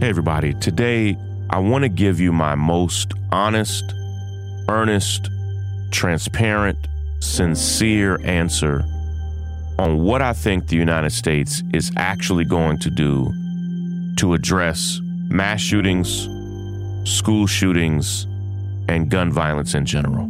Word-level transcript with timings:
Hey, 0.00 0.08
everybody. 0.08 0.54
Today, 0.54 1.14
I 1.50 1.58
want 1.58 1.82
to 1.82 1.90
give 1.90 2.20
you 2.20 2.32
my 2.32 2.54
most 2.54 3.12
honest, 3.32 3.84
earnest, 4.66 5.28
transparent, 5.90 6.78
sincere 7.18 8.18
answer 8.24 8.82
on 9.78 10.02
what 10.02 10.22
I 10.22 10.32
think 10.32 10.68
the 10.68 10.76
United 10.76 11.10
States 11.10 11.62
is 11.74 11.92
actually 11.98 12.46
going 12.46 12.78
to 12.78 12.88
do 12.88 13.30
to 14.16 14.32
address 14.32 14.98
mass 15.28 15.60
shootings, 15.60 16.26
school 17.04 17.46
shootings, 17.46 18.24
and 18.88 19.10
gun 19.10 19.30
violence 19.30 19.74
in 19.74 19.84
general. 19.84 20.26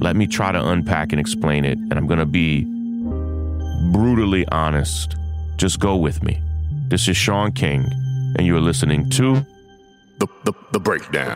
Let 0.00 0.16
me 0.16 0.26
try 0.26 0.50
to 0.50 0.66
unpack 0.66 1.12
and 1.12 1.20
explain 1.20 1.66
it, 1.66 1.76
and 1.76 1.92
I'm 1.92 2.06
going 2.06 2.20
to 2.20 2.24
be 2.24 2.64
brutally 3.92 4.48
honest. 4.48 5.14
Just 5.58 5.78
go 5.78 5.94
with 5.94 6.22
me. 6.22 6.40
This 6.88 7.06
is 7.06 7.18
Shaun 7.18 7.52
King, 7.52 7.84
and 8.36 8.46
you're 8.46 8.60
listening 8.60 9.08
to 9.10 9.44
The, 10.18 10.26
the, 10.44 10.52
the 10.72 10.80
breakdown. 10.80 11.34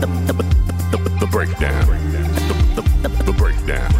The, 0.00 0.06
the, 0.26 0.32
the, 0.96 1.16
the 1.20 1.26
breakdown. 1.26 1.86
The, 1.86 2.82
the, 2.82 3.08
the, 3.08 3.24
the 3.24 3.32
breakdown. 3.32 3.94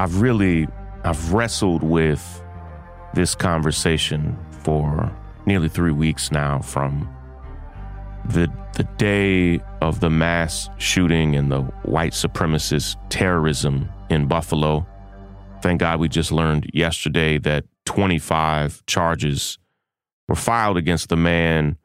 I've 0.00 0.20
really 0.20 0.68
I've 1.04 1.32
wrestled 1.32 1.82
with 1.82 2.42
this 3.14 3.34
conversation 3.34 4.38
for 4.62 5.12
nearly 5.44 5.68
three 5.68 5.92
weeks 5.92 6.30
now 6.30 6.60
from 6.60 7.12
the 8.28 8.50
the 8.74 8.84
day 8.96 9.60
of 9.80 10.00
the 10.00 10.10
mass 10.10 10.68
shooting 10.78 11.34
and 11.34 11.50
the 11.50 11.62
white 11.82 12.12
supremacist 12.12 12.96
terrorism 13.08 13.88
in 14.08 14.26
Buffalo. 14.26 14.86
Thank 15.62 15.80
God 15.80 15.98
we 15.98 16.08
just 16.08 16.30
learned 16.30 16.70
yesterday 16.72 17.38
that 17.38 17.64
25 17.86 18.86
charges 18.86 19.58
were 20.28 20.36
filed 20.36 20.76
against 20.76 21.08
the 21.08 21.16
man 21.16 21.76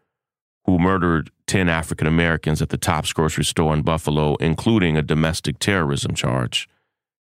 who 0.66 0.77
murdered 0.77 1.31
10 1.47 1.67
African 1.67 2.08
Americans 2.08 2.61
at 2.61 2.69
the 2.69 2.77
Tops 2.77 3.11
grocery 3.11 3.44
store 3.44 3.73
in 3.73 3.81
Buffalo, 3.81 4.36
including 4.36 4.95
a 4.95 5.02
domestic 5.02 5.59
terrorism 5.59 6.14
charge. 6.14 6.69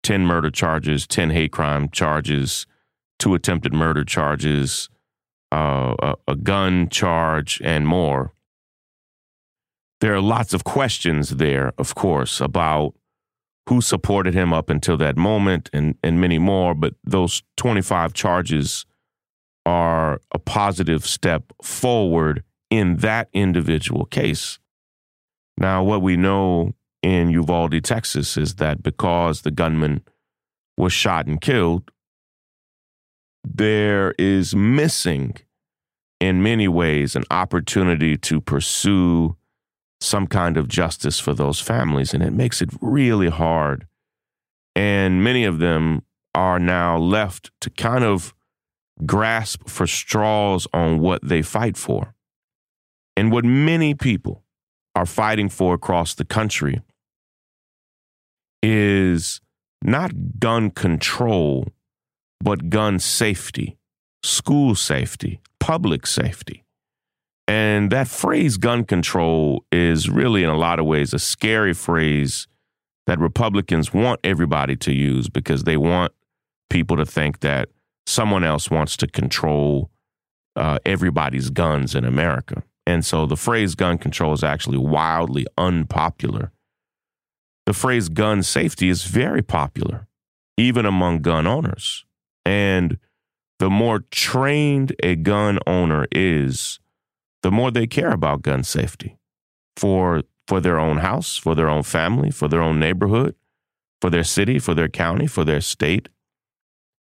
10 0.03 0.25
murder 0.25 0.51
charges, 0.51 1.07
10 1.07 1.31
hate 1.31 1.51
crime 1.51 1.89
charges, 1.89 2.67
two 3.17 3.33
attempted 3.33 3.73
murder 3.73 4.03
charges, 4.03 4.89
uh, 5.51 5.95
a, 5.99 6.15
a 6.27 6.35
gun 6.35 6.89
charge, 6.89 7.61
and 7.63 7.87
more. 7.87 8.34
There 10.05 10.13
are 10.13 10.21
lots 10.21 10.53
of 10.53 10.63
questions 10.63 11.37
there, 11.37 11.73
of 11.79 11.95
course, 11.95 12.39
about 12.39 12.93
who 13.67 13.81
supported 13.81 14.35
him 14.35 14.53
up 14.53 14.69
until 14.69 14.97
that 14.97 15.17
moment 15.17 15.67
and, 15.73 15.97
and 16.03 16.21
many 16.21 16.37
more, 16.37 16.75
but 16.75 16.93
those 17.03 17.41
25 17.57 18.13
charges 18.13 18.85
are 19.65 20.21
a 20.31 20.37
positive 20.37 21.07
step 21.07 21.51
forward 21.63 22.43
in 22.69 22.97
that 22.97 23.29
individual 23.33 24.05
case. 24.05 24.59
Now, 25.57 25.83
what 25.83 26.03
we 26.03 26.17
know 26.17 26.75
in 27.01 27.31
Uvalde, 27.31 27.83
Texas, 27.83 28.37
is 28.37 28.57
that 28.57 28.83
because 28.83 29.41
the 29.41 29.49
gunman 29.49 30.03
was 30.77 30.93
shot 30.93 31.25
and 31.25 31.41
killed, 31.41 31.89
there 33.43 34.13
is 34.19 34.55
missing, 34.55 35.35
in 36.19 36.43
many 36.43 36.67
ways, 36.67 37.15
an 37.15 37.23
opportunity 37.31 38.17
to 38.17 38.39
pursue 38.39 39.35
some 40.01 40.27
kind 40.27 40.57
of 40.57 40.67
justice 40.67 41.19
for 41.19 41.33
those 41.33 41.59
families. 41.59 42.13
And 42.13 42.21
it 42.21 42.33
makes 42.33 42.61
it 42.61 42.69
really 42.81 43.29
hard. 43.29 43.87
And 44.75 45.23
many 45.23 45.45
of 45.45 45.59
them 45.59 46.03
are 46.33 46.59
now 46.59 46.97
left 46.97 47.51
to 47.61 47.69
kind 47.69 48.03
of 48.03 48.33
grasp 49.05 49.69
for 49.69 49.87
straws 49.87 50.67
on 50.73 50.99
what 50.99 51.27
they 51.27 51.41
fight 51.41 51.77
for. 51.77 52.13
And 53.17 53.31
what 53.31 53.45
many 53.45 53.93
people 53.93 54.43
are 54.95 55.05
fighting 55.05 55.49
for 55.49 55.73
across 55.73 56.13
the 56.13 56.25
country 56.25 56.81
is 58.61 59.39
not 59.81 60.39
gun 60.39 60.71
control, 60.71 61.67
but 62.41 62.69
gun 62.69 62.99
safety, 62.99 63.77
school 64.23 64.75
safety, 64.75 65.39
public 65.59 66.07
safety. 66.07 66.64
And 67.47 67.91
that 67.91 68.07
phrase, 68.07 68.57
gun 68.57 68.85
control, 68.85 69.65
is 69.71 70.09
really, 70.09 70.43
in 70.43 70.49
a 70.49 70.57
lot 70.57 70.79
of 70.79 70.85
ways, 70.85 71.13
a 71.13 71.19
scary 71.19 71.73
phrase 71.73 72.47
that 73.05 73.19
Republicans 73.19 73.93
want 73.93 74.19
everybody 74.23 74.75
to 74.77 74.93
use 74.93 75.29
because 75.29 75.63
they 75.63 75.77
want 75.77 76.11
people 76.69 76.97
to 76.97 77.05
think 77.05 77.41
that 77.41 77.69
someone 78.07 78.43
else 78.43 78.71
wants 78.71 78.97
to 78.97 79.07
control 79.07 79.91
uh, 80.55 80.79
everybody's 80.85 81.49
guns 81.49 81.93
in 81.93 82.03
America. 82.03 82.63
And 82.87 83.05
so 83.05 83.25
the 83.25 83.37
phrase 83.37 83.75
gun 83.75 83.97
control 83.97 84.33
is 84.33 84.43
actually 84.43 84.77
wildly 84.77 85.45
unpopular. 85.57 86.51
The 87.65 87.73
phrase 87.73 88.09
gun 88.09 88.43
safety 88.43 88.89
is 88.89 89.05
very 89.05 89.41
popular, 89.41 90.07
even 90.57 90.85
among 90.85 91.21
gun 91.21 91.47
owners. 91.47 92.05
And 92.45 92.99
the 93.57 93.69
more 93.69 93.99
trained 94.11 94.95
a 95.01 95.15
gun 95.15 95.57
owner 95.65 96.07
is, 96.11 96.79
the 97.45 97.51
more 97.51 97.69
they 97.69 97.85
care 97.85 98.09
about 98.09 98.41
gun 98.41 98.63
safety 98.63 99.19
for 99.77 100.23
for 100.47 100.59
their 100.59 100.79
own 100.79 100.97
house, 100.97 101.37
for 101.37 101.53
their 101.53 101.69
own 101.69 101.83
family, 101.83 102.31
for 102.31 102.47
their 102.47 102.59
own 102.59 102.79
neighborhood, 102.79 103.35
for 104.01 104.09
their 104.09 104.23
city, 104.23 104.57
for 104.57 104.73
their 104.73 104.89
county, 104.89 105.27
for 105.27 105.43
their 105.43 105.61
state. 105.61 106.09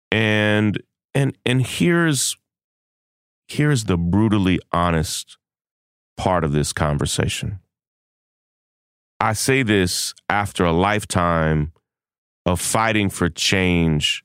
And 0.09 0.81
and 1.13 1.37
and 1.45 1.61
here's 1.61 2.37
here's 3.49 3.83
the 3.83 3.97
brutally 3.97 4.59
honest 4.71 5.37
part 6.15 6.45
of 6.45 6.53
this 6.53 6.71
conversation. 6.71 7.59
I 9.19 9.33
say 9.33 9.61
this 9.61 10.13
after 10.29 10.63
a 10.63 10.71
lifetime 10.71 11.73
of 12.45 12.61
fighting 12.61 13.09
for 13.09 13.27
change 13.27 14.23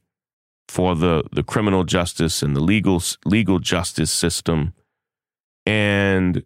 for 0.68 0.94
the, 0.94 1.24
the 1.32 1.42
criminal 1.42 1.82
justice 1.82 2.40
and 2.40 2.54
the 2.54 2.60
legal 2.60 3.02
legal 3.24 3.58
justice 3.58 4.12
system 4.12 4.74
and 5.66 6.44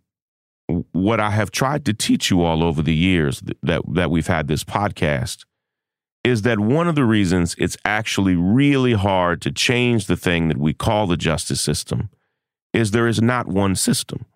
what 0.92 1.20
I 1.20 1.30
have 1.30 1.50
tried 1.50 1.84
to 1.86 1.94
teach 1.94 2.30
you 2.30 2.42
all 2.42 2.62
over 2.62 2.82
the 2.82 2.94
years 2.94 3.42
that 3.62 3.82
that 3.88 4.10
we've 4.10 4.26
had 4.26 4.48
this 4.48 4.64
podcast 4.64 5.44
is 6.24 6.42
that 6.42 6.58
one 6.58 6.88
of 6.88 6.94
the 6.94 7.04
reasons 7.04 7.54
it's 7.58 7.76
actually 7.84 8.36
really 8.36 8.92
hard 8.92 9.40
to 9.42 9.52
change 9.52 10.06
the 10.06 10.16
thing 10.16 10.48
that 10.48 10.58
we 10.58 10.74
call 10.74 11.06
the 11.06 11.16
justice 11.16 11.60
system 11.60 12.10
is 12.74 12.90
there 12.90 13.08
is 13.08 13.22
not 13.22 13.48
one 13.48 13.74
system, 13.74 14.26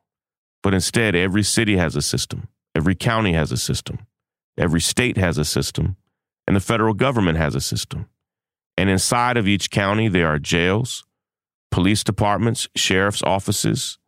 but 0.62 0.72
instead 0.72 1.14
every 1.14 1.42
city 1.42 1.76
has 1.76 1.94
a 1.96 2.02
system, 2.02 2.48
every 2.74 2.94
county 2.94 3.34
has 3.34 3.52
a 3.52 3.56
system, 3.56 3.98
every 4.56 4.80
state 4.80 5.18
has 5.18 5.36
a 5.36 5.44
system, 5.44 5.96
and 6.46 6.56
the 6.56 6.60
federal 6.60 6.94
government 6.94 7.36
has 7.36 7.54
a 7.54 7.60
system. 7.60 8.08
And 8.78 8.88
inside 8.88 9.36
of 9.36 9.46
each 9.46 9.70
county 9.70 10.08
there 10.08 10.28
are 10.28 10.38
jails, 10.38 11.04
police 11.70 12.02
departments, 12.02 12.68
sheriff's 12.74 13.22
offices, 13.22 13.98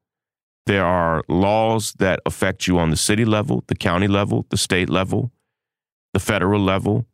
there 0.66 0.84
are 0.84 1.22
laws 1.28 1.92
that 1.98 2.20
affect 2.24 2.66
you 2.66 2.78
on 2.78 2.90
the 2.90 2.96
city 2.96 3.24
level, 3.24 3.64
the 3.66 3.74
county 3.74 4.08
level, 4.08 4.46
the 4.48 4.56
state 4.56 4.88
level, 4.88 5.30
the 6.12 6.20
federal 6.20 6.60
level. 6.60 7.06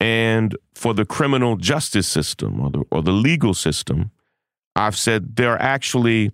And 0.00 0.56
for 0.74 0.94
the 0.94 1.04
criminal 1.04 1.56
justice 1.56 2.06
system 2.06 2.60
or 2.60 2.70
the, 2.70 2.84
or 2.90 3.02
the 3.02 3.12
legal 3.12 3.52
system, 3.52 4.10
I've 4.76 4.96
said 4.96 5.36
there 5.36 5.52
are 5.52 5.60
actually 5.60 6.30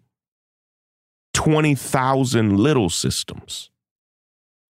20,000 1.33 2.59
little 2.59 2.91
systems, 2.91 3.71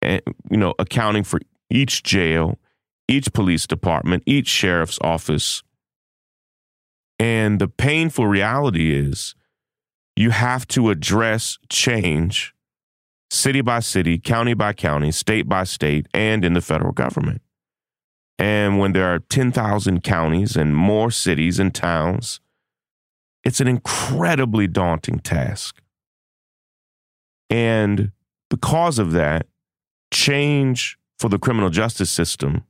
and, 0.01 0.23
you 0.51 0.57
know, 0.57 0.75
accounting 0.79 1.25
for 1.25 1.41
each 1.71 2.03
jail, 2.03 2.59
each 3.09 3.33
police 3.33 3.67
department, 3.67 4.23
each 4.27 4.47
sheriff's 4.47 4.99
office. 5.01 5.63
And 7.19 7.59
the 7.59 7.69
painful 7.69 8.27
reality 8.27 8.95
is 8.95 9.35
you 10.17 10.31
have 10.31 10.67
to 10.69 10.91
address 10.91 11.59
change 11.69 12.55
city 13.31 13.61
by 13.61 13.81
city, 13.81 14.19
county 14.19 14.55
by 14.55 14.73
county, 14.73 15.11
state 15.11 15.49
by 15.49 15.65
state, 15.65 16.07
and 16.15 16.45
in 16.45 16.55
the 16.55 16.61
federal 16.61 16.93
government. 16.93 17.43
And 18.39 18.79
when 18.79 18.93
there 18.93 19.13
are 19.13 19.19
10,000 19.19 20.03
counties 20.03 20.57
and 20.57 20.75
more 20.75 21.11
cities 21.11 21.59
and 21.59 21.75
towns, 21.75 22.41
it's 23.45 23.61
an 23.61 23.69
incredibly 23.69 24.67
daunting 24.67 25.19
task. 25.21 25.81
And 27.51 28.13
because 28.51 28.99
of 28.99 29.13
that, 29.13 29.47
change 30.13 30.99
for 31.19 31.29
the 31.29 31.39
criminal 31.39 31.71
justice 31.71 32.11
system 32.11 32.65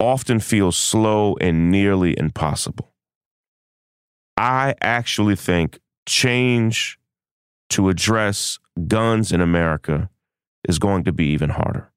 often 0.00 0.40
feels 0.40 0.76
slow 0.76 1.36
and 1.40 1.70
nearly 1.70 2.18
impossible. 2.18 2.92
I 4.36 4.74
actually 4.80 5.36
think 5.36 5.78
change 6.06 6.98
to 7.70 7.88
address 7.88 8.58
guns 8.86 9.32
in 9.32 9.40
America 9.40 10.10
is 10.68 10.78
going 10.78 11.04
to 11.04 11.12
be 11.12 11.26
even 11.26 11.50
harder. 11.50 11.90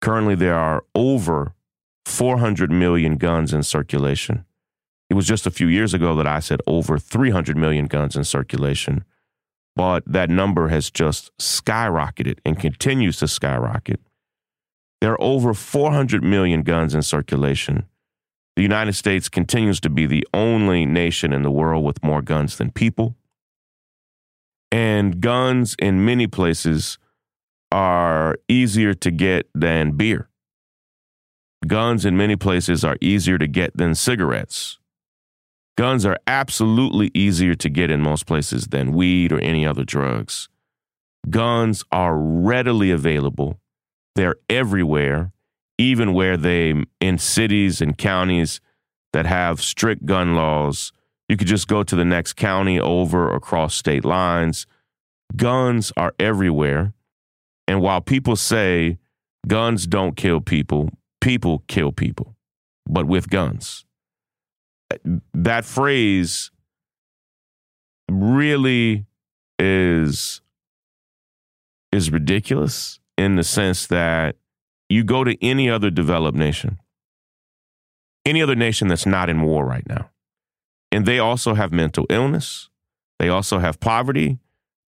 Currently, 0.00 0.34
there 0.34 0.54
are 0.54 0.84
over 0.94 1.54
400 2.04 2.70
million 2.70 3.16
guns 3.16 3.52
in 3.52 3.62
circulation. 3.62 4.44
It 5.08 5.14
was 5.14 5.26
just 5.26 5.46
a 5.46 5.50
few 5.50 5.68
years 5.68 5.94
ago 5.94 6.14
that 6.16 6.26
I 6.26 6.40
said 6.40 6.60
over 6.66 6.98
300 6.98 7.56
million 7.56 7.86
guns 7.86 8.16
in 8.16 8.24
circulation, 8.24 9.04
but 9.74 10.02
that 10.06 10.30
number 10.30 10.68
has 10.68 10.90
just 10.90 11.36
skyrocketed 11.38 12.38
and 12.44 12.58
continues 12.58 13.18
to 13.18 13.28
skyrocket. 13.28 14.00
There 15.00 15.12
are 15.12 15.22
over 15.22 15.54
400 15.54 16.22
million 16.22 16.62
guns 16.62 16.94
in 16.94 17.02
circulation. 17.02 17.86
The 18.56 18.62
United 18.62 18.94
States 18.94 19.28
continues 19.28 19.80
to 19.80 19.90
be 19.90 20.06
the 20.06 20.26
only 20.32 20.86
nation 20.86 21.32
in 21.34 21.42
the 21.42 21.50
world 21.50 21.84
with 21.84 22.02
more 22.02 22.22
guns 22.22 22.56
than 22.56 22.70
people. 22.70 23.14
And 24.72 25.20
guns 25.20 25.76
in 25.78 26.04
many 26.04 26.26
places 26.26 26.98
are 27.70 28.36
easier 28.48 28.94
to 28.94 29.10
get 29.10 29.48
than 29.54 29.92
beer. 29.92 30.30
Guns 31.66 32.04
in 32.04 32.16
many 32.16 32.36
places 32.36 32.82
are 32.82 32.96
easier 33.00 33.38
to 33.38 33.46
get 33.46 33.76
than 33.76 33.94
cigarettes. 33.94 34.78
Guns 35.76 36.06
are 36.06 36.18
absolutely 36.26 37.10
easier 37.12 37.54
to 37.54 37.68
get 37.68 37.90
in 37.90 38.00
most 38.00 38.24
places 38.24 38.68
than 38.68 38.92
weed 38.92 39.32
or 39.32 39.38
any 39.40 39.66
other 39.66 39.84
drugs. 39.84 40.48
Guns 41.28 41.84
are 41.92 42.16
readily 42.16 42.90
available. 42.90 43.60
They're 44.14 44.36
everywhere, 44.48 45.32
even 45.78 46.12
where 46.12 46.36
they, 46.36 46.74
in 47.00 47.18
cities 47.18 47.80
and 47.80 47.96
counties 47.98 48.60
that 49.12 49.26
have 49.26 49.60
strict 49.60 50.06
gun 50.06 50.34
laws, 50.34 50.92
you 51.28 51.36
could 51.36 51.48
just 51.48 51.68
go 51.68 51.82
to 51.82 51.96
the 51.96 52.04
next 52.04 52.34
county 52.34 52.78
over 52.78 53.34
across 53.34 53.74
state 53.74 54.04
lines. 54.04 54.66
Guns 55.34 55.92
are 55.96 56.14
everywhere. 56.18 56.92
And 57.68 57.80
while 57.80 58.00
people 58.00 58.36
say 58.36 58.98
guns 59.46 59.86
don't 59.86 60.16
kill 60.16 60.40
people, 60.40 60.90
people 61.20 61.64
kill 61.66 61.92
people, 61.92 62.36
but 62.88 63.06
with 63.06 63.28
guns 63.28 63.86
that 65.34 65.64
phrase 65.64 66.50
really 68.10 69.06
is 69.58 70.40
is 71.92 72.10
ridiculous 72.10 73.00
in 73.16 73.36
the 73.36 73.44
sense 73.44 73.86
that 73.86 74.36
you 74.88 75.04
go 75.04 75.24
to 75.24 75.36
any 75.44 75.68
other 75.68 75.90
developed 75.90 76.38
nation, 76.38 76.78
any 78.24 78.42
other 78.42 78.54
nation 78.54 78.88
that's 78.88 79.06
not 79.06 79.28
in 79.28 79.42
war 79.42 79.64
right 79.64 79.86
now, 79.88 80.10
and 80.92 81.06
they 81.06 81.18
also 81.18 81.54
have 81.54 81.72
mental 81.72 82.06
illness, 82.08 82.68
they 83.18 83.28
also 83.28 83.58
have 83.58 83.80
poverty, 83.80 84.38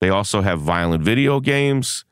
they 0.00 0.08
also 0.08 0.42
have 0.42 0.60
violent 0.60 1.02
video 1.02 1.40
games, 1.40 2.04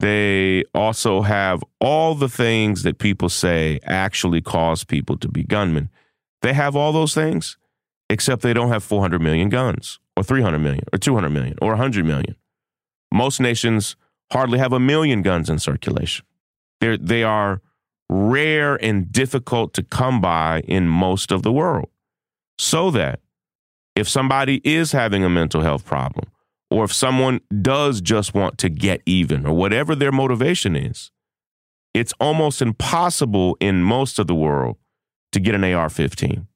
they 0.00 0.64
also 0.74 1.20
have 1.22 1.62
all 1.78 2.14
the 2.14 2.28
things 2.28 2.82
that 2.84 2.98
people 2.98 3.28
say 3.28 3.78
actually 3.84 4.40
cause 4.40 4.82
people 4.82 5.18
to 5.18 5.28
be 5.28 5.42
gunmen. 5.44 5.90
They 6.40 6.54
have 6.54 6.74
all 6.74 6.90
those 6.92 7.14
things, 7.14 7.58
except 8.08 8.40
they 8.40 8.54
don't 8.54 8.70
have 8.70 8.82
400 8.82 9.20
million 9.20 9.50
guns, 9.50 9.98
or 10.16 10.22
300 10.22 10.58
million, 10.58 10.84
or 10.90 10.98
200 10.98 11.28
million, 11.28 11.54
or 11.60 11.70
100 11.70 12.06
million. 12.06 12.34
Most 13.12 13.40
nations 13.40 13.94
hardly 14.32 14.58
have 14.58 14.72
a 14.72 14.80
million 14.80 15.20
guns 15.20 15.50
in 15.50 15.58
circulation. 15.58 16.24
They're, 16.80 16.96
they 16.96 17.22
are 17.22 17.60
rare 18.08 18.74
and 18.82 19.10
difficult 19.12 19.72
to 19.74 19.82
come 19.82 20.20
by 20.20 20.60
in 20.66 20.88
most 20.88 21.30
of 21.30 21.42
the 21.42 21.52
world. 21.52 21.88
So 22.58 22.90
that 22.90 23.20
if 23.96 24.08
somebody 24.08 24.60
is 24.64 24.92
having 24.92 25.24
a 25.24 25.30
mental 25.30 25.62
health 25.62 25.84
problem, 25.84 26.26
or 26.70 26.84
if 26.84 26.92
someone 26.92 27.40
does 27.62 28.00
just 28.00 28.34
want 28.34 28.58
to 28.58 28.68
get 28.68 29.02
even, 29.06 29.46
or 29.46 29.54
whatever 29.54 29.94
their 29.94 30.12
motivation 30.12 30.76
is, 30.76 31.10
it's 31.94 32.14
almost 32.20 32.62
impossible 32.62 33.56
in 33.60 33.82
most 33.82 34.18
of 34.18 34.26
the 34.26 34.34
world 34.34 34.76
to 35.32 35.40
get 35.40 35.54
an 35.54 35.64
AR 35.64 35.88
15. 35.88 36.46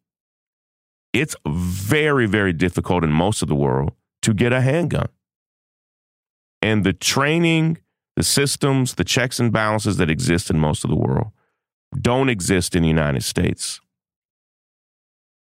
It's 1.13 1.37
very, 1.47 2.27
very 2.27 2.53
difficult 2.53 3.05
in 3.05 3.13
most 3.13 3.43
of 3.43 3.49
the 3.49 3.55
world 3.55 3.93
to 4.23 4.35
get 4.35 4.53
a 4.53 4.61
handgun. 4.61 5.09
And 6.63 6.85
the 6.85 6.93
training, 6.93 7.79
the 8.17 8.23
systems, 8.23 8.95
the 8.95 9.05
checks 9.05 9.41
and 9.41 9.53
balances 9.53 9.97
that 9.97 10.11
exist 10.11 10.51
in 10.51 10.59
most 10.59 10.85
of 10.85 10.91
the 10.91 10.97
world 10.97 11.33
don't 12.01 12.29
exist 12.29 12.75
in 12.75 12.83
the 12.83 12.89
United 12.89 13.23
States. 13.23 13.81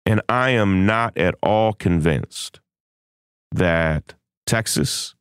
And 0.06 0.20
I 0.28 0.50
am 0.50 0.86
not 0.86 1.16
at 1.16 1.34
all 1.42 1.72
convinced 1.72 2.60
that 3.50 4.14
Texas, 4.46 5.14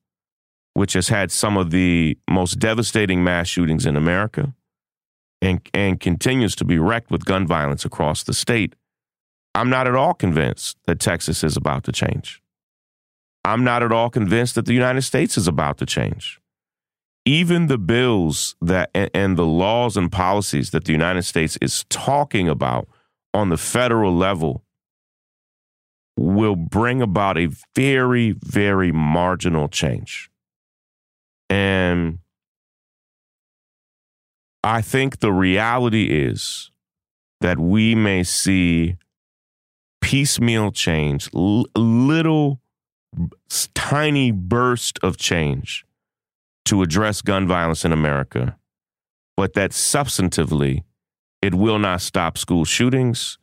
which 0.74 0.94
has 0.94 1.10
had 1.10 1.32
some 1.32 1.58
of 1.58 1.72
the 1.72 2.18
most 2.30 2.60
devastating 2.60 3.24
mass 3.24 3.48
shootings 3.48 3.86
in 3.86 3.96
America, 3.96 4.54
and, 5.42 5.62
and 5.74 6.00
continues 6.00 6.56
to 6.56 6.66
be 6.66 6.78
wrecked 6.78 7.12
with 7.12 7.26
gun 7.26 7.46
violence 7.46 7.84
across 7.84 8.24
the 8.24 8.34
state, 8.34 8.76
I'm 9.56 9.70
not 9.70 9.88
at 9.88 9.96
all 9.96 10.14
convinced 10.14 10.78
that 10.86 11.00
Texas 11.00 11.44
is 11.44 11.58
about 11.58 11.84
to 11.84 11.92
change. 11.92 12.42
I'm 13.46 13.64
not 13.64 13.84
at 13.84 13.92
all 13.92 14.10
convinced 14.10 14.56
that 14.56 14.66
the 14.66 14.74
United 14.74 15.02
States 15.02 15.38
is 15.38 15.48
about 15.48 15.78
to 15.80 15.86
change. 15.86 16.40
Even 17.26 17.68
the 17.68 17.78
bills 17.78 18.56
that 18.62 18.90
and, 18.94 19.10
and 19.14 19.38
the 19.38 19.46
laws 19.46 19.96
and 19.96 20.12
policies 20.12 20.72
that 20.72 20.86
the 20.86 20.92
United 20.92 21.24
States 21.24 21.58
is 21.62 21.86
talking 21.90 22.50
about 22.50 22.88
on 23.34 23.50
the 23.50 23.58
federal 23.58 24.16
level 24.16 24.64
will 26.18 26.56
bring 26.56 27.02
about 27.02 27.38
a 27.38 27.50
very, 27.76 28.32
very 28.44 28.92
marginal 28.92 29.68
change. 29.68 30.30
And 31.50 32.20
I 34.64 34.82
think 34.82 35.20
the 35.20 35.32
reality 35.32 36.08
is 36.10 36.72
that 37.42 37.60
we 37.60 37.96
may 37.96 38.24
see 38.24 38.96
piecemeal 40.02 40.72
change, 40.72 41.30
little 41.34 42.62
tiny 43.74 44.32
burst 44.32 45.00
of 45.02 45.18
change 45.18 45.86
to 46.66 46.82
address 46.82 47.22
gun 47.22 47.48
violence 47.48 47.86
in 47.86 47.92
America, 47.92 48.58
but 49.36 49.54
that 49.54 49.72
substantively 49.72 50.84
it 51.42 51.54
will 51.54 51.80
not 51.80 52.02
stop 52.02 52.38
school 52.38 52.66
shootings, 52.66 53.38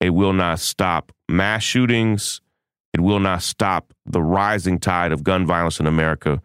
it 0.00 0.10
will 0.10 0.32
not 0.32 0.58
stop 0.58 1.12
mass 1.28 1.62
shootings, 1.62 2.40
it 2.94 3.00
will 3.00 3.20
not 3.20 3.42
stop 3.42 3.92
the 4.06 4.22
rising 4.22 4.78
tide 4.78 5.12
of 5.12 5.22
gun 5.22 5.46
violence 5.46 5.80
in 5.80 5.86
America 5.86 6.40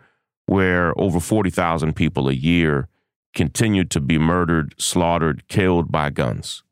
where 0.48 0.98
over 1.00 1.20
40,000 1.20 1.96
people 1.96 2.30
a 2.30 2.34
year 2.34 2.88
continue 3.36 3.84
to 3.84 4.00
be 4.00 4.18
murdered, 4.18 4.74
slaughtered, 4.78 5.48
killed 5.48 5.92
by 5.92 6.10
guns. 6.10 6.64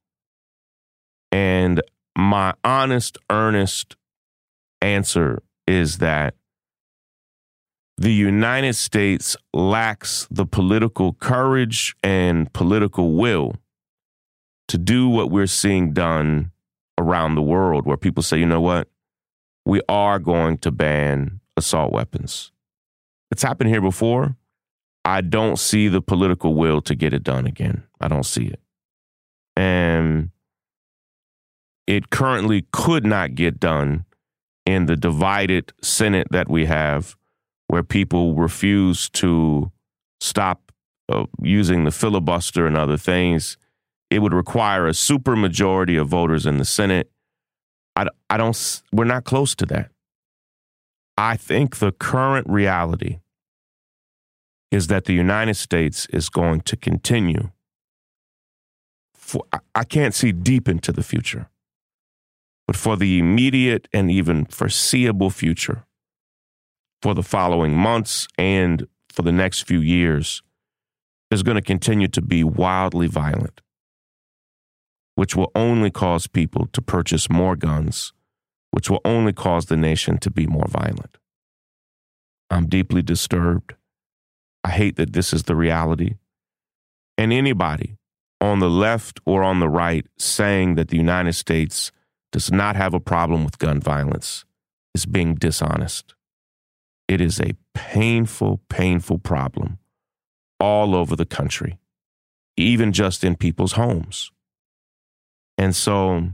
And 1.32 1.82
my 2.18 2.54
honest, 2.64 3.18
earnest 3.30 3.98
answer 4.82 5.44
is 5.68 5.98
that 5.98 6.36
the 7.98 8.12
United 8.12 8.74
States 8.74 9.38
lacks 9.54 10.28
the 10.30 10.46
political 10.46 11.14
courage 11.14 11.96
and 12.04 12.52
political 12.54 13.14
will 13.14 13.56
to 14.68 14.78
do 14.78 15.08
what 15.08 15.32
we're 15.32 15.48
seeing 15.48 15.94
done 15.94 16.52
around 16.98 17.36
the 17.36 17.42
world, 17.42 17.86
where 17.86 17.98
people 17.98 18.24
say, 18.24 18.38
you 18.38 18.46
know 18.46 18.62
what? 18.62 18.88
We 19.66 19.82
are 19.88 20.20
going 20.20 20.58
to 20.60 20.72
ban 20.72 21.40
assault 21.58 21.92
weapons. 21.92 22.52
It's 23.32 23.44
happened 23.44 23.70
here 23.70 23.82
before. 23.82 24.36
I 25.04 25.22
don't 25.22 25.58
see 25.58 25.88
the 25.88 26.02
political 26.02 26.56
will 26.56 26.82
to 26.82 26.96
get 26.96 27.14
it 27.14 27.24
done 27.24 27.46
again. 27.46 27.84
I 28.02 28.08
don't 28.08 28.26
see 28.26 28.46
it. 28.48 28.60
And 29.56 30.32
it 31.88 32.10
currently 32.10 32.66
could 32.72 33.06
not 33.06 33.36
get 33.36 33.60
done 33.60 34.06
in 34.66 34.88
the 34.88 34.96
divided 34.96 35.72
Senate 35.82 36.28
that 36.32 36.50
we 36.50 36.66
have, 36.66 37.16
where 37.68 37.84
people 37.84 38.36
refuse 38.36 39.10
to 39.10 39.72
stop 40.20 40.72
uh, 41.10 41.26
using 41.42 41.84
the 41.84 41.92
filibuster 41.92 42.66
and 42.66 42.78
other 42.78 42.98
things. 42.98 43.58
It 44.10 44.20
would 44.20 44.34
require 44.34 44.88
a 44.88 44.92
supermajority 44.92 46.00
of 46.00 46.08
voters 46.08 46.46
in 46.46 46.58
the 46.58 46.66
Senate. 46.66 47.12
I, 47.96 48.08
I 48.30 48.38
don't, 48.38 48.82
we're 48.92 49.06
not 49.06 49.24
close 49.24 49.56
to 49.56 49.66
that. 49.68 49.92
I 51.18 51.38
think 51.38 51.78
the 51.78 51.92
current 51.92 52.48
reality 52.50 53.20
is 54.72 54.88
that 54.88 55.06
the 55.06 55.14
United 55.14 55.56
States 55.56 56.06
is 56.08 56.30
going 56.30 56.62
to 56.62 56.76
continue. 56.76 57.52
For, 59.16 59.44
I 59.74 59.84
can't 59.86 60.14
see 60.14 60.32
deep 60.32 60.68
into 60.68 60.92
the 60.92 61.04
future, 61.04 61.50
but 62.68 62.76
for 62.76 62.98
the 62.98 63.18
immediate 63.18 63.88
and 63.94 64.12
even 64.12 64.46
foreseeable 64.46 65.30
future, 65.30 65.86
for 67.06 67.14
the 67.14 67.22
following 67.22 67.78
months 67.78 68.28
and 68.36 68.88
for 69.12 69.22
the 69.22 69.32
next 69.32 69.68
few 69.68 69.80
years, 69.80 70.42
is 71.30 71.44
going 71.44 71.54
to 71.54 71.62
continue 71.62 72.08
to 72.08 72.20
be 72.20 72.44
wildly 72.44 73.06
violent, 73.06 73.62
which 75.14 75.36
will 75.36 75.52
only 75.54 75.92
cause 75.92 76.26
people 76.26 76.66
to 76.74 76.82
purchase 76.82 77.30
more 77.30 77.56
guns, 77.56 78.12
which 78.72 78.90
will 78.90 79.02
only 79.06 79.32
cause 79.32 79.68
the 79.68 79.78
nation 79.78 80.18
to 80.18 80.32
be 80.32 80.48
more 80.48 80.66
violent. 80.68 81.20
I'm 82.50 82.66
deeply 82.66 83.04
disturbed. 83.04 83.76
I 84.64 84.72
hate 84.72 84.96
that 84.96 85.14
this 85.14 85.32
is 85.32 85.44
the 85.44 85.56
reality. 85.56 86.16
And 87.20 87.32
anybody 87.32 87.98
on 88.42 88.58
the 88.58 88.70
left 88.72 89.20
or 89.28 89.44
on 89.44 89.60
the 89.60 89.70
right 89.70 90.08
saying 90.18 90.74
that 90.74 90.88
the 90.88 90.98
United 90.98 91.34
States 91.34 91.92
does 92.32 92.52
not 92.52 92.76
have 92.76 92.96
a 92.96 93.00
problem 93.00 93.46
with 93.46 93.60
gun 93.60 93.80
violence 93.80 94.44
is 94.96 95.06
being 95.06 95.36
dishonest. 95.36 96.15
It 97.08 97.22
is 97.22 97.40
a 97.40 97.54
painful, 97.74 98.62
painful 98.70 99.20
problem 99.20 99.78
all 100.60 100.96
over 100.96 101.16
the 101.16 101.26
country, 101.26 101.78
even 102.58 102.92
just 102.92 103.24
in 103.24 103.36
people's 103.36 103.74
homes. 103.74 104.32
And 105.58 105.76
so 105.76 106.30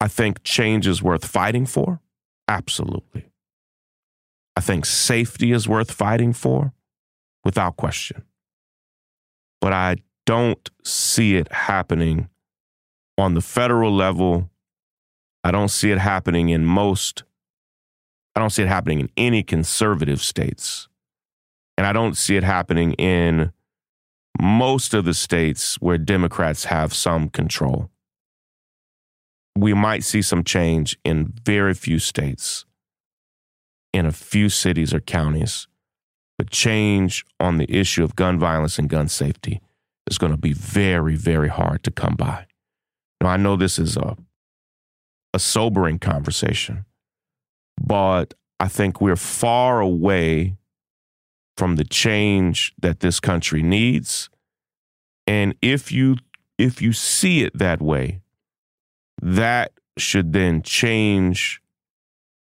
I 0.00 0.08
think 0.08 0.42
change 0.44 0.86
is 0.86 1.02
worth 1.02 1.24
fighting 1.24 1.66
for. 1.66 2.00
Absolutely. 2.46 3.30
I 4.56 4.60
think 4.60 4.86
safety 4.86 5.52
is 5.52 5.68
worth 5.68 5.90
fighting 5.90 6.32
for 6.32 6.72
without 7.44 7.76
question. 7.76 8.24
But 9.60 9.72
I 9.72 9.96
don't 10.26 10.68
see 10.84 11.36
it 11.36 11.52
happening 11.52 12.28
on 13.16 13.34
the 13.34 13.40
federal 13.40 13.92
level. 13.92 14.50
I 15.42 15.50
don't 15.50 15.70
see 15.70 15.90
it 15.90 15.98
happening 15.98 16.48
in 16.48 16.64
most, 16.64 17.24
I 18.38 18.40
don't 18.40 18.50
see 18.50 18.62
it 18.62 18.68
happening 18.68 19.00
in 19.00 19.10
any 19.16 19.42
conservative 19.42 20.20
states. 20.20 20.86
And 21.76 21.84
I 21.84 21.92
don't 21.92 22.16
see 22.16 22.36
it 22.36 22.44
happening 22.44 22.92
in 22.92 23.52
most 24.40 24.94
of 24.94 25.04
the 25.04 25.12
states 25.12 25.74
where 25.80 25.98
Democrats 25.98 26.66
have 26.66 26.94
some 26.94 27.30
control. 27.30 27.90
We 29.56 29.74
might 29.74 30.04
see 30.04 30.22
some 30.22 30.44
change 30.44 30.96
in 31.04 31.32
very 31.44 31.74
few 31.74 31.98
states, 31.98 32.64
in 33.92 34.06
a 34.06 34.12
few 34.12 34.48
cities 34.48 34.94
or 34.94 35.00
counties, 35.00 35.66
but 36.38 36.48
change 36.48 37.26
on 37.40 37.58
the 37.58 37.68
issue 37.68 38.04
of 38.04 38.14
gun 38.14 38.38
violence 38.38 38.78
and 38.78 38.88
gun 38.88 39.08
safety 39.08 39.60
is 40.08 40.16
going 40.16 40.30
to 40.30 40.38
be 40.38 40.52
very, 40.52 41.16
very 41.16 41.48
hard 41.48 41.82
to 41.82 41.90
come 41.90 42.14
by. 42.14 42.46
Now, 43.20 43.30
I 43.30 43.36
know 43.36 43.56
this 43.56 43.80
is 43.80 43.96
a, 43.96 44.16
a 45.34 45.40
sobering 45.40 45.98
conversation, 45.98 46.84
but 47.80 48.34
I 48.60 48.68
think 48.68 49.00
we're 49.00 49.16
far 49.16 49.80
away 49.80 50.56
from 51.56 51.76
the 51.76 51.84
change 51.84 52.72
that 52.78 53.00
this 53.00 53.20
country 53.20 53.62
needs. 53.62 54.30
And 55.26 55.54
if 55.60 55.92
you 55.92 56.16
if 56.56 56.82
you 56.82 56.92
see 56.92 57.42
it 57.42 57.56
that 57.56 57.80
way, 57.80 58.20
that 59.22 59.72
should 59.96 60.32
then 60.32 60.62
change 60.62 61.60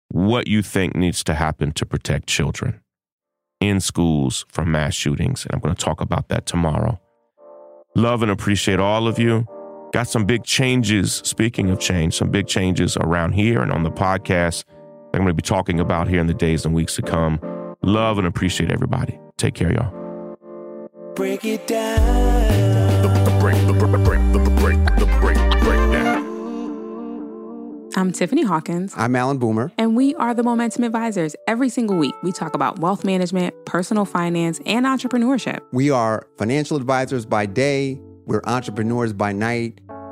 what 0.09 0.47
you 0.47 0.61
think 0.61 0.95
needs 0.95 1.23
to 1.25 1.33
happen 1.33 1.71
to 1.73 1.85
protect 1.85 2.27
children 2.27 2.81
in 3.59 3.81
schools 3.81 4.45
from 4.49 4.71
mass 4.71 4.93
shootings. 4.93 5.45
And 5.45 5.53
I'm 5.53 5.59
going 5.59 5.75
to 5.75 5.83
talk 5.83 5.99
about 5.99 6.29
that 6.29 6.45
tomorrow. 6.45 6.99
Love 7.95 8.21
and 8.21 8.31
appreciate 8.31 8.79
all 8.79 9.07
of 9.07 9.19
you. 9.19 9.45
Got 9.91 10.07
some 10.07 10.25
big 10.25 10.43
changes, 10.43 11.21
speaking 11.25 11.69
of 11.69 11.79
change, 11.79 12.13
some 12.13 12.29
big 12.29 12.47
changes 12.47 12.95
around 12.97 13.33
here 13.33 13.61
and 13.61 13.71
on 13.71 13.83
the 13.83 13.91
podcast 13.91 14.63
I'm 15.13 15.21
going 15.21 15.27
to 15.27 15.33
be 15.33 15.41
talking 15.41 15.79
about 15.79 16.07
here 16.07 16.19
in 16.19 16.27
the 16.27 16.33
days 16.33 16.65
and 16.65 16.75
weeks 16.75 16.95
to 16.95 17.01
come. 17.01 17.39
Love 17.81 18.17
and 18.17 18.27
appreciate 18.27 18.71
everybody. 18.71 19.17
Take 19.37 19.53
care, 19.53 19.71
y'all. 19.71 19.93
Break 21.15 21.45
it 21.45 21.65
down. 21.65 23.01
The, 23.01 23.07
the 23.07 23.37
break, 23.39 23.55
the, 23.65 23.73
the 23.73 23.97
break, 23.97 24.19
the 24.33 24.39
break, 24.61 24.77
the 24.99 25.05
break, 25.19 25.37
breakdown. 25.63 26.27
I'm 27.95 28.11
Tiffany 28.11 28.43
Hawkins. 28.43 28.93
I'm 28.95 29.15
Alan 29.15 29.39
Boomer. 29.39 29.71
And 29.79 29.95
we 29.95 30.13
are 30.15 30.35
the 30.35 30.43
Momentum 30.43 30.83
Advisors. 30.83 31.35
Every 31.47 31.69
single 31.69 31.97
week, 31.97 32.13
we 32.21 32.31
talk 32.31 32.53
about 32.53 32.77
wealth 32.77 33.03
management, 33.03 33.55
personal 33.65 34.05
finance, 34.05 34.59
and 34.67 34.85
entrepreneurship. 34.85 35.61
We 35.71 35.89
are 35.89 36.27
financial 36.37 36.77
advisors 36.77 37.25
by 37.25 37.47
day, 37.47 37.99
we're 38.27 38.41
entrepreneurs 38.45 39.13
by 39.13 39.31
night. 39.31 39.79